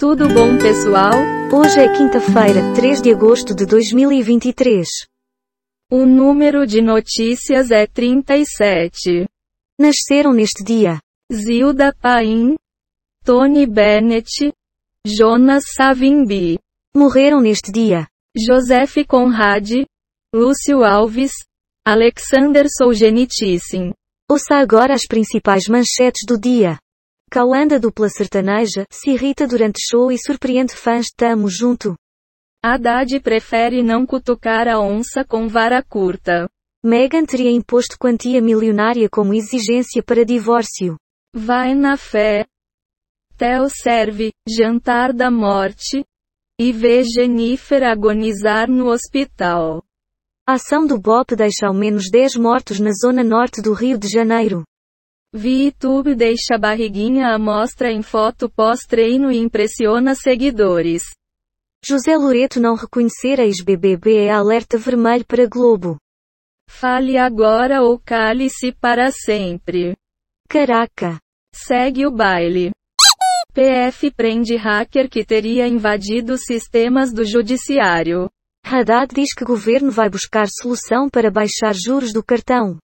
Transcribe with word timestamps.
Tudo 0.00 0.28
bom, 0.28 0.56
pessoal? 0.56 1.12
Hoje 1.52 1.78
é 1.78 1.94
quinta-feira, 1.94 2.72
3 2.74 3.02
de 3.02 3.12
agosto 3.12 3.54
de 3.54 3.66
2023. 3.66 4.88
O 5.92 6.06
número 6.06 6.66
de 6.66 6.80
notícias 6.80 7.70
é 7.70 7.86
37. 7.86 9.28
Nasceram 9.78 10.32
neste 10.32 10.64
dia 10.64 10.98
Zilda 11.30 11.94
Paim, 12.00 12.56
Tony 13.22 13.66
Bennett, 13.66 14.50
Jonas 15.06 15.64
Savimbi, 15.76 16.58
Morreram 16.96 17.42
neste 17.42 17.70
dia 17.70 18.08
Joseph 18.34 19.06
Conrad, 19.06 19.84
Lúcio 20.34 20.82
Alves, 20.82 21.32
Alexander 21.86 22.64
Solzhenitsyn. 22.70 23.92
Ouça 24.30 24.54
agora 24.54 24.94
as 24.94 25.04
principais 25.06 25.68
manchetes 25.68 26.22
do 26.26 26.40
dia. 26.40 26.78
Cauã 27.32 27.64
da 27.64 27.78
dupla 27.78 28.08
sertaneja 28.08 28.84
se 28.90 29.12
irrita 29.12 29.46
durante 29.46 29.78
show 29.88 30.10
e 30.10 30.18
surpreende 30.18 30.74
fãs 30.74 31.06
Tamo 31.16 31.48
junto. 31.48 31.94
Haddad 32.60 33.20
prefere 33.20 33.84
não 33.84 34.04
cutucar 34.04 34.66
a 34.66 34.80
onça 34.80 35.24
com 35.24 35.46
vara 35.46 35.80
curta. 35.80 36.48
Meghan 36.84 37.24
teria 37.24 37.52
imposto 37.52 37.96
quantia 37.96 38.42
milionária 38.42 39.08
como 39.08 39.32
exigência 39.32 40.02
para 40.02 40.24
divórcio. 40.24 40.96
Vai 41.32 41.72
na 41.72 41.96
fé. 41.96 42.46
Theo 43.38 43.68
serve, 43.70 44.32
jantar 44.44 45.12
da 45.12 45.30
morte. 45.30 46.04
E 46.58 46.72
vê 46.72 47.04
Jennifer 47.04 47.84
agonizar 47.84 48.68
no 48.68 48.88
hospital. 48.88 49.84
A 50.44 50.54
ação 50.54 50.84
do 50.84 50.98
BOP 50.98 51.36
deixa 51.36 51.68
ao 51.68 51.74
menos 51.74 52.10
10 52.10 52.34
mortos 52.34 52.80
na 52.80 52.90
zona 52.90 53.22
norte 53.22 53.62
do 53.62 53.72
Rio 53.72 53.96
de 53.96 54.08
Janeiro. 54.08 54.64
VTube 55.32 56.16
deixa 56.16 56.56
a 56.56 56.58
barriguinha 56.58 57.28
à 57.28 57.38
mostra 57.38 57.92
em 57.92 58.02
foto 58.02 58.50
pós-treino 58.50 59.30
e 59.30 59.38
impressiona 59.38 60.16
seguidores. 60.16 61.04
José 61.84 62.16
Loreto 62.16 62.58
não 62.58 62.74
reconhecer 62.74 63.40
a 63.40 63.44
ex-BBB 63.44 64.24
é 64.24 64.30
alerta 64.32 64.76
vermelho 64.76 65.24
para 65.24 65.46
Globo. 65.46 65.96
Fale 66.68 67.16
agora 67.16 67.80
ou 67.80 67.96
cale-se 67.96 68.72
para 68.72 69.12
sempre. 69.12 69.96
Caraca. 70.48 71.20
Segue 71.54 72.06
o 72.06 72.10
baile. 72.10 72.72
PF 73.54 74.10
prende 74.10 74.56
hacker 74.56 75.08
que 75.08 75.24
teria 75.24 75.68
invadido 75.68 76.36
sistemas 76.36 77.12
do 77.12 77.24
judiciário. 77.24 78.28
Haddad 78.64 79.14
diz 79.14 79.32
que 79.32 79.44
governo 79.44 79.92
vai 79.92 80.10
buscar 80.10 80.48
solução 80.48 81.08
para 81.08 81.30
baixar 81.30 81.72
juros 81.72 82.12
do 82.12 82.22
cartão. 82.22 82.78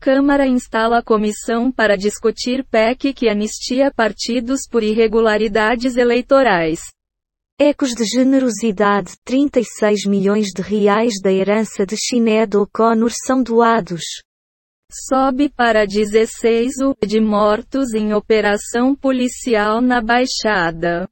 Câmara 0.00 0.46
instala 0.46 1.02
comissão 1.02 1.70
para 1.70 1.94
discutir 1.94 2.64
PEC 2.64 3.12
que 3.12 3.28
anistia 3.28 3.92
partidos 3.94 4.60
por 4.66 4.82
irregularidades 4.82 5.94
eleitorais. 5.94 6.80
Ecos 7.58 7.90
de 7.90 8.04
generosidade, 8.04 9.12
36 9.22 10.06
milhões 10.06 10.46
de 10.56 10.62
reais 10.62 11.20
da 11.22 11.30
herança 11.30 11.84
de 11.84 11.98
Sinéad 11.98 12.56
O'Connor 12.56 13.12
são 13.26 13.42
doados. 13.42 14.02
Sobe 14.90 15.50
para 15.50 15.84
16 15.84 16.78
o 16.78 16.96
de 17.06 17.20
mortos 17.20 17.92
em 17.92 18.14
operação 18.14 18.96
policial 18.96 19.82
na 19.82 20.00
Baixada. 20.00 21.06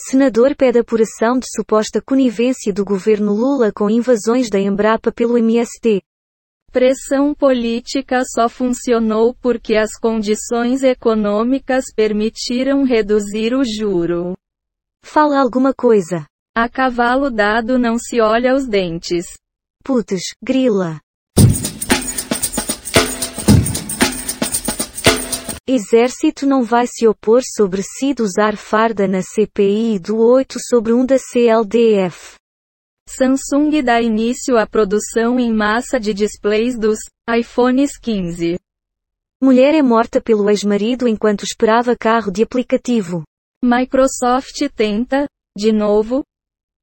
Senador 0.00 0.56
pede 0.56 0.78
apuração 0.78 1.38
de 1.38 1.46
suposta 1.54 2.00
conivência 2.00 2.72
do 2.72 2.86
governo 2.86 3.34
Lula 3.34 3.70
com 3.70 3.90
invasões 3.90 4.48
da 4.48 4.58
Embrapa 4.58 5.12
pelo 5.12 5.36
MST. 5.36 6.02
Pressão 6.74 7.32
política 7.32 8.22
só 8.34 8.48
funcionou 8.48 9.32
porque 9.40 9.76
as 9.76 9.92
condições 9.96 10.82
econômicas 10.82 11.84
permitiram 11.94 12.82
reduzir 12.82 13.54
o 13.54 13.62
juro. 13.64 14.34
Fala 15.04 15.40
alguma 15.40 15.72
coisa. 15.72 16.26
A 16.52 16.68
cavalo 16.68 17.30
dado 17.30 17.78
não 17.78 17.96
se 17.96 18.20
olha 18.20 18.56
os 18.56 18.66
dentes. 18.66 19.24
Putz, 19.84 20.34
grila. 20.42 20.98
Exército 25.64 26.44
não 26.44 26.64
vai 26.64 26.88
se 26.88 27.06
opor 27.06 27.42
sobre 27.44 27.82
Cid 27.84 28.20
usar 28.20 28.56
farda 28.56 29.06
na 29.06 29.22
CPI 29.22 30.00
do 30.00 30.18
8 30.18 30.58
sobre 30.68 30.92
1 30.92 31.06
da 31.06 31.18
CLDF. 31.18 32.34
Samsung 33.16 33.82
dá 33.82 34.00
início 34.00 34.56
à 34.56 34.66
produção 34.66 35.38
em 35.38 35.52
massa 35.52 36.00
de 36.00 36.12
displays 36.12 36.76
dos 36.76 36.98
iPhones 37.30 37.96
15. 37.96 38.58
Mulher 39.40 39.74
é 39.74 39.82
morta 39.82 40.20
pelo 40.20 40.50
ex-marido 40.50 41.06
enquanto 41.06 41.44
esperava 41.44 41.96
carro 41.96 42.32
de 42.32 42.42
aplicativo. 42.42 43.22
Microsoft 43.62 44.68
tenta, 44.74 45.28
de 45.56 45.70
novo, 45.70 46.24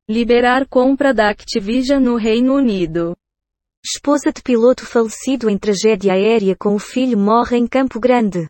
liberar 0.10 0.68
compra 0.68 1.14
da 1.14 1.30
Activision 1.30 2.02
no 2.02 2.16
Reino 2.16 2.56
Unido. 2.56 3.14
Esposa 3.84 4.32
de 4.32 4.42
piloto 4.42 4.86
falecido 4.86 5.50
em 5.50 5.58
tragédia 5.58 6.14
aérea 6.14 6.56
com 6.56 6.76
o 6.76 6.80
filho 6.80 7.18
morre 7.18 7.58
em 7.58 7.68
Campo 7.68 8.00
Grande. 8.00 8.48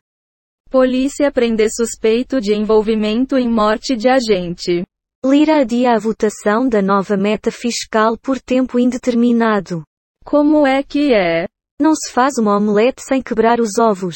Polícia 0.70 1.32
prende 1.32 1.68
suspeito 1.70 2.40
de 2.40 2.54
envolvimento 2.54 3.38
em 3.38 3.50
morte 3.50 3.96
de 3.96 4.08
agente. 4.08 4.84
Lira 5.24 5.62
adia 5.62 5.94
a 5.94 6.00
votação 6.00 6.68
da 6.68 6.82
nova 6.82 7.16
meta 7.16 7.52
fiscal 7.52 8.18
por 8.18 8.40
tempo 8.40 8.80
indeterminado. 8.80 9.84
Como 10.26 10.66
é 10.66 10.82
que 10.82 11.14
é? 11.14 11.48
Não 11.80 11.94
se 11.94 12.12
faz 12.12 12.40
uma 12.40 12.58
omelete 12.58 13.04
sem 13.04 13.22
quebrar 13.22 13.60
os 13.60 13.78
ovos. 13.78 14.16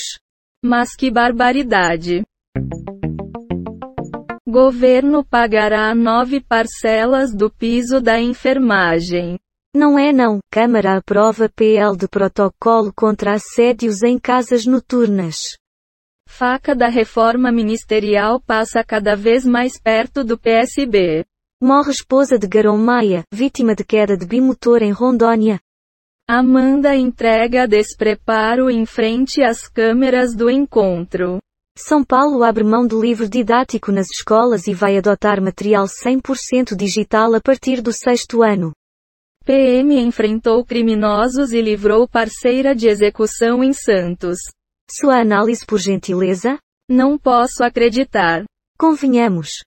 Mas 0.63 0.95
que 0.95 1.11
barbaridade! 1.11 2.23
Governo 4.49 5.23
pagará 5.23 5.93
nove 5.93 6.41
parcelas 6.41 7.35
do 7.35 7.51
piso 7.51 8.01
da 8.01 8.19
enfermagem. 8.19 9.37
Não 9.75 9.99
é 9.99 10.11
não. 10.11 10.39
Câmara 10.51 10.97
aprova 10.97 11.47
PL 11.55 11.95
de 11.95 12.07
protocolo 12.07 12.91
contra 12.91 13.35
assédios 13.35 14.01
em 14.01 14.17
casas 14.17 14.65
noturnas. 14.65 15.55
Faca 16.37 16.75
da 16.75 16.89
reforma 16.89 17.49
ministerial 17.49 18.41
passa 18.41 18.83
cada 18.83 19.15
vez 19.15 19.45
mais 19.45 19.79
perto 19.79 20.21
do 20.21 20.37
PSB. 20.37 21.23
Morre 21.63 21.91
esposa 21.91 22.37
de 22.37 22.45
Garão 22.45 22.77
Maia, 22.77 23.23
vítima 23.31 23.73
de 23.73 23.85
queda 23.85 24.17
de 24.17 24.25
bimotor 24.25 24.83
em 24.83 24.91
Rondônia. 24.91 25.61
Amanda 26.27 26.93
entrega 26.93 27.65
despreparo 27.65 28.69
em 28.69 28.85
frente 28.85 29.41
às 29.41 29.69
câmeras 29.69 30.35
do 30.35 30.49
encontro. 30.49 31.39
São 31.77 32.03
Paulo 32.03 32.43
abre 32.43 32.65
mão 32.65 32.85
do 32.85 33.01
livro 33.01 33.29
didático 33.29 33.89
nas 33.89 34.07
escolas 34.11 34.67
e 34.67 34.73
vai 34.73 34.97
adotar 34.97 35.41
material 35.41 35.85
100% 35.85 36.75
digital 36.75 37.33
a 37.33 37.39
partir 37.39 37.81
do 37.81 37.93
sexto 37.93 38.43
ano. 38.43 38.73
PM 39.45 39.97
enfrentou 40.01 40.65
criminosos 40.65 41.53
e 41.53 41.61
livrou 41.61 42.05
parceira 42.05 42.75
de 42.75 42.89
execução 42.89 43.63
em 43.63 43.71
Santos. 43.71 44.39
Sua 44.89 45.19
análise 45.19 45.65
por 45.65 45.79
gentileza? 45.79 46.59
Não 46.87 47.17
posso 47.17 47.63
acreditar. 47.63 48.43
Convenhamos. 48.77 49.63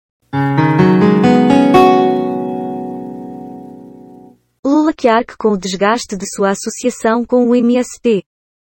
Lula 4.64 4.92
que 4.94 5.08
arque 5.08 5.36
com 5.36 5.48
o 5.48 5.58
desgaste 5.58 6.16
de 6.16 6.24
sua 6.32 6.50
associação 6.50 7.24
com 7.24 7.48
o 7.48 7.54
MST. 7.56 8.22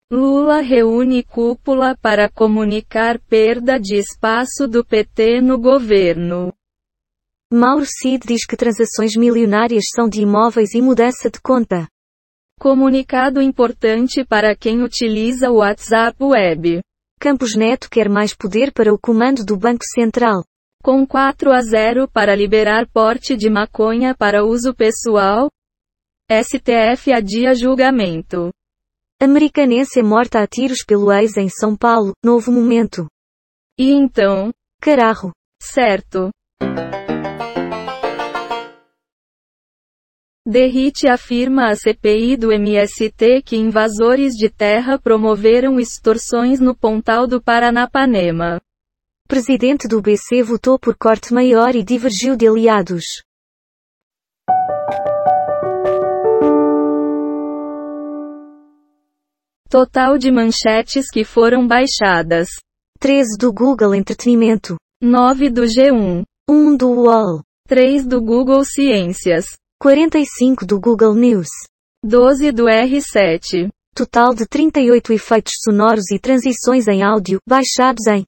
Lula 0.10 0.62
reúne 0.62 1.24
cúpula 1.24 1.98
para 2.02 2.30
comunicar 2.30 3.20
perda 3.20 3.78
de 3.78 3.98
espaço 3.98 4.66
do 4.66 4.86
PT 4.86 5.42
no 5.42 5.60
governo. 5.60 6.54
Mauro 7.52 7.86
Cid 7.86 8.26
diz 8.26 8.46
que 8.46 8.56
transações 8.56 9.14
milionárias 9.18 9.84
são 9.94 10.08
de 10.08 10.22
imóveis 10.22 10.74
e 10.74 10.82
mudança 10.82 11.30
de 11.30 11.42
conta. 11.42 11.86
Comunicado 12.60 13.42
importante 13.42 14.26
para 14.26 14.54
quem 14.54 14.84
utiliza 14.84 15.50
o 15.50 15.60
WhatsApp 15.60 16.22
Web. 16.22 16.82
Campos 17.18 17.56
Neto 17.56 17.90
quer 17.90 18.10
mais 18.10 18.36
poder 18.36 18.74
para 18.74 18.94
o 18.94 19.00
comando 19.00 19.46
do 19.46 19.56
Banco 19.56 19.86
Central. 19.86 20.44
Com 20.84 21.08
4 21.08 21.54
a 21.54 21.62
0 21.62 22.10
para 22.10 22.36
liberar 22.36 22.86
porte 22.92 23.38
de 23.38 23.50
maconha 23.50 24.14
para 24.14 24.44
uso 24.44 24.76
pessoal, 24.76 25.50
STF 26.30 27.14
adia 27.14 27.56
julgamento. 27.56 28.52
Americanense 29.22 30.02
é 30.02 30.04
morta 30.04 30.42
a 30.42 30.48
tiros 30.48 30.84
pelo 30.86 31.14
ex 31.14 31.38
em 31.38 31.48
São 31.48 31.78
Paulo, 31.78 32.12
novo 32.22 32.52
momento. 32.52 33.08
E 33.78 33.90
então? 33.94 34.52
Carajo. 34.82 35.32
Certo. 35.62 36.30
Derrite 40.50 41.08
afirma 41.08 41.70
a 41.70 41.76
CPI 41.76 42.36
do 42.36 42.52
MST 42.52 43.44
que 43.46 43.56
invasores 43.56 44.34
de 44.34 44.50
terra 44.50 44.98
promoveram 44.98 45.80
extorsões 45.80 46.60
no 46.60 46.76
Pontal 46.76 47.28
do 47.28 47.40
Paranapanema. 47.40 48.60
Presidente 49.28 49.88
do 49.88 50.02
BC 50.02 50.42
votou 50.42 50.80
por 50.80 50.98
corte 50.98 51.36
maior 51.36 51.76
e 51.76 51.84
divergiu 51.84 52.36
de 52.36 52.48
aliados. 52.48 53.22
Total 59.70 60.18
de 60.18 60.32
manchetes 60.32 61.12
que 61.12 61.24
foram 61.24 61.68
baixadas. 61.68 62.48
13 63.00 63.38
do 63.38 63.54
Google 63.54 63.94
Entretenimento. 63.94 64.78
9 65.00 65.52
do 65.52 65.62
G1. 65.62 66.24
1 66.50 66.76
do 66.76 66.90
UOL, 66.90 67.44
3 67.68 68.08
do 68.08 68.20
Google 68.20 68.66
Ciências, 68.66 69.46
45 69.82 70.66
do 70.66 70.78
Google 70.78 71.16
News. 71.16 71.48
12 72.04 72.52
do 72.52 72.66
R7. 72.66 73.70
Total 73.96 74.36
de 74.36 74.46
38 74.46 75.14
efeitos 75.14 75.54
sonoros 75.64 76.12
e 76.12 76.20
transições 76.20 76.86
em 76.90 77.02
áudio, 77.02 77.40
baixados 77.48 78.06
em 78.08 78.26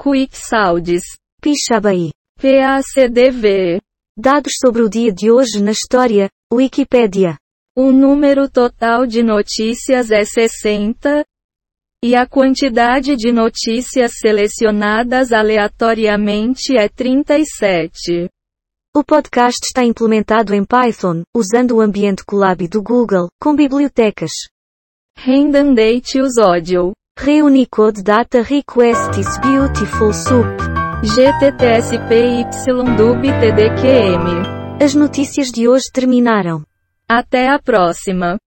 Quick 0.00 0.34
Sounds. 0.34 1.02
Pixabay. 1.42 2.12
PACDV. 2.40 3.78
Dados 4.16 4.54
sobre 4.58 4.80
o 4.80 4.88
dia 4.88 5.12
de 5.12 5.30
hoje 5.30 5.62
na 5.62 5.72
história, 5.72 6.30
Wikipédia. 6.50 7.36
O 7.76 7.92
número 7.92 8.48
total 8.48 9.06
de 9.06 9.22
notícias 9.22 10.10
é 10.10 10.24
60. 10.24 11.22
E 12.02 12.16
a 12.16 12.26
quantidade 12.26 13.16
de 13.16 13.30
notícias 13.30 14.12
selecionadas 14.18 15.30
aleatoriamente 15.30 16.74
é 16.74 16.88
37. 16.88 18.30
O 18.92 19.04
podcast 19.04 19.60
está 19.64 19.84
implementado 19.84 20.52
em 20.52 20.64
Python, 20.64 21.22
usando 21.32 21.76
o 21.76 21.80
ambiente 21.80 22.24
Colab 22.24 22.66
do 22.66 22.82
Google, 22.82 23.28
com 23.40 23.54
bibliotecas. 23.54 24.32
Redundate 25.16 26.20
os 26.20 26.36
audio. 26.36 26.90
Reunicode 27.16 28.02
Data 28.02 28.42
Requests 28.42 29.38
Beautiful 29.38 30.12
Soup. 30.12 30.44
GTTSPYDUB 31.04 32.42
TDQM. 33.40 34.82
As 34.82 34.92
notícias 34.92 35.52
de 35.52 35.68
hoje 35.68 35.84
terminaram. 35.92 36.64
Até 37.08 37.48
a 37.48 37.60
próxima. 37.60 38.38